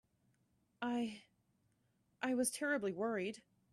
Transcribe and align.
I—I 0.81 2.33
was 2.33 2.49
terribly 2.49 2.91
worried. 2.91 3.43